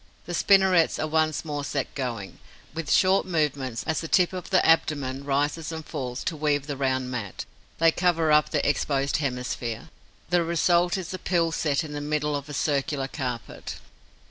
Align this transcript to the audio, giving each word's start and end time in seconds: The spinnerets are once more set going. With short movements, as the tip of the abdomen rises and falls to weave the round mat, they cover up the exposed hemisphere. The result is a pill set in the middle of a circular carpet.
The 0.25 0.33
spinnerets 0.33 0.97
are 0.97 1.05
once 1.05 1.45
more 1.45 1.63
set 1.63 1.93
going. 1.93 2.39
With 2.73 2.89
short 2.91 3.23
movements, 3.27 3.83
as 3.85 4.01
the 4.01 4.07
tip 4.07 4.33
of 4.33 4.49
the 4.49 4.65
abdomen 4.65 5.25
rises 5.25 5.71
and 5.71 5.85
falls 5.85 6.23
to 6.23 6.35
weave 6.35 6.65
the 6.65 6.75
round 6.75 7.11
mat, 7.11 7.45
they 7.77 7.91
cover 7.91 8.31
up 8.31 8.49
the 8.49 8.67
exposed 8.67 9.17
hemisphere. 9.17 9.89
The 10.31 10.43
result 10.43 10.97
is 10.97 11.13
a 11.13 11.19
pill 11.19 11.51
set 11.51 11.83
in 11.83 11.93
the 11.93 12.01
middle 12.01 12.35
of 12.35 12.49
a 12.49 12.53
circular 12.55 13.07
carpet. 13.07 13.75